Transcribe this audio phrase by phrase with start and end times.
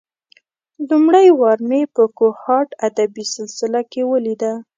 [0.89, 4.53] لومړۍ وار مې په کوهاټ ادبي سلسله کې ولېده.